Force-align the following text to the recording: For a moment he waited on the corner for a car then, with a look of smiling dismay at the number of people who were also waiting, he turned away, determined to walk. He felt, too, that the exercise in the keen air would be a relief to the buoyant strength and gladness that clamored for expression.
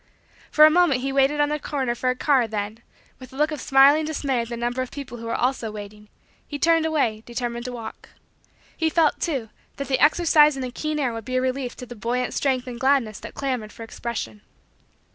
For 0.49 0.65
a 0.65 0.71
moment 0.71 1.01
he 1.01 1.13
waited 1.13 1.39
on 1.39 1.49
the 1.49 1.59
corner 1.59 1.93
for 1.93 2.09
a 2.09 2.15
car 2.15 2.47
then, 2.47 2.79
with 3.19 3.31
a 3.31 3.35
look 3.35 3.51
of 3.51 3.61
smiling 3.61 4.03
dismay 4.03 4.41
at 4.41 4.49
the 4.49 4.57
number 4.57 4.81
of 4.81 4.89
people 4.89 5.19
who 5.19 5.27
were 5.27 5.35
also 5.35 5.69
waiting, 5.69 6.09
he 6.47 6.57
turned 6.57 6.87
away, 6.87 7.21
determined 7.27 7.65
to 7.65 7.71
walk. 7.71 8.09
He 8.75 8.89
felt, 8.89 9.19
too, 9.21 9.49
that 9.77 9.89
the 9.89 9.99
exercise 10.03 10.55
in 10.55 10.63
the 10.63 10.71
keen 10.71 10.97
air 10.97 11.13
would 11.13 11.25
be 11.25 11.35
a 11.35 11.41
relief 11.41 11.75
to 11.75 11.85
the 11.85 11.95
buoyant 11.95 12.33
strength 12.33 12.65
and 12.65 12.79
gladness 12.79 13.19
that 13.19 13.35
clamored 13.35 13.71
for 13.71 13.83
expression. 13.83 14.41